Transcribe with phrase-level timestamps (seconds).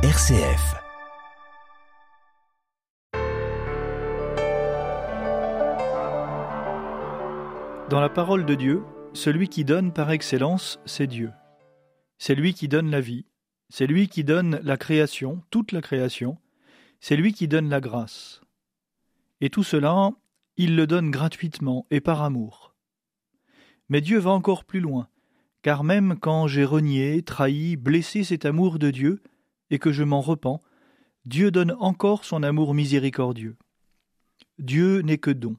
[0.00, 0.76] RCF.
[7.90, 11.32] Dans la parole de Dieu, celui qui donne par excellence, c'est Dieu.
[12.16, 13.26] C'est lui qui donne la vie,
[13.70, 16.38] c'est lui qui donne la création, toute la création,
[17.00, 18.40] c'est lui qui donne la grâce.
[19.40, 20.12] Et tout cela,
[20.56, 22.76] il le donne gratuitement et par amour.
[23.88, 25.08] Mais Dieu va encore plus loin,
[25.62, 29.20] car même quand j'ai renié, trahi, blessé cet amour de Dieu,
[29.70, 30.62] et que je m'en repens,
[31.24, 33.56] Dieu donne encore son amour miséricordieux.
[34.58, 35.56] Dieu n'est que don.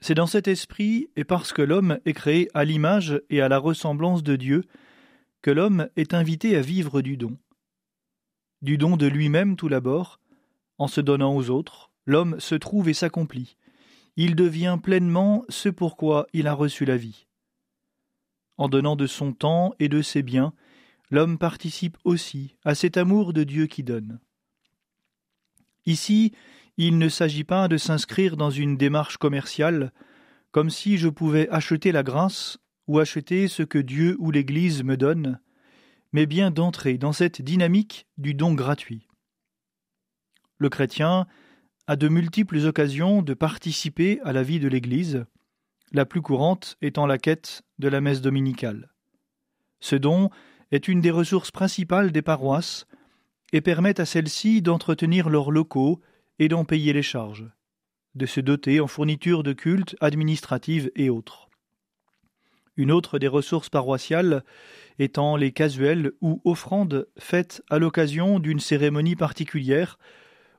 [0.00, 3.58] C'est dans cet esprit, et parce que l'homme est créé à l'image et à la
[3.58, 4.64] ressemblance de Dieu,
[5.42, 7.36] que l'homme est invité à vivre du don.
[8.62, 10.20] Du don de lui-même tout d'abord,
[10.78, 13.56] en se donnant aux autres, l'homme se trouve et s'accomplit.
[14.16, 17.26] Il devient pleinement ce pourquoi il a reçu la vie.
[18.56, 20.52] En donnant de son temps et de ses biens,
[21.10, 24.20] l'homme participe aussi à cet amour de Dieu qui donne.
[25.86, 26.32] Ici,
[26.76, 29.92] il ne s'agit pas de s'inscrire dans une démarche commerciale,
[30.52, 34.96] comme si je pouvais acheter la grâce ou acheter ce que Dieu ou l'Église me
[34.96, 35.40] donne,
[36.12, 39.08] mais bien d'entrer dans cette dynamique du don gratuit.
[40.58, 41.26] Le chrétien
[41.86, 45.24] a de multiples occasions de participer à la vie de l'Église,
[45.92, 48.92] la plus courante étant la quête de la messe dominicale.
[49.80, 50.30] Ce don
[50.70, 52.86] est une des ressources principales des paroisses
[53.52, 56.00] et permet à celles-ci d'entretenir leurs locaux
[56.38, 57.46] et d'en payer les charges,
[58.14, 61.48] de se doter en fournitures de culte administratives et autres.
[62.76, 64.44] Une autre des ressources paroissiales
[64.98, 69.98] étant les casuels ou offrandes faites à l'occasion d'une cérémonie particulière,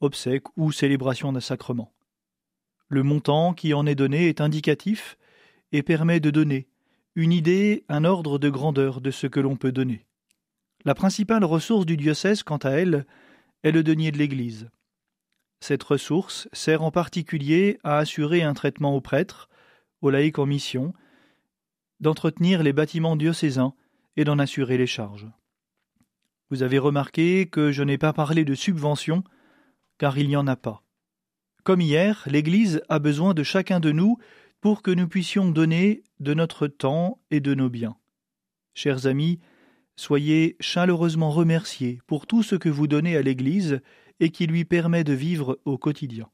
[0.00, 1.94] obsèque ou célébration d'un sacrement.
[2.88, 5.16] Le montant qui en est donné est indicatif
[5.70, 6.68] et permet de donner
[7.14, 10.06] une idée, un ordre de grandeur de ce que l'on peut donner.
[10.84, 13.06] La principale ressource du diocèse, quant à elle,
[13.62, 14.68] est le denier de l'Église.
[15.60, 19.48] Cette ressource sert en particulier à assurer un traitement aux prêtres,
[20.00, 20.92] aux laïcs en mission,
[22.00, 23.74] d'entretenir les bâtiments diocésains
[24.16, 25.28] et d'en assurer les charges.
[26.50, 29.22] Vous avez remarqué que je n'ai pas parlé de subventions,
[29.98, 30.82] car il n'y en a pas.
[31.62, 34.18] Comme hier, l'Église a besoin de chacun de nous
[34.62, 37.96] pour que nous puissions donner de notre temps et de nos biens.
[38.74, 39.40] Chers amis,
[39.96, 43.80] soyez chaleureusement remerciés pour tout ce que vous donnez à l'Église
[44.20, 46.30] et qui lui permet de vivre au quotidien.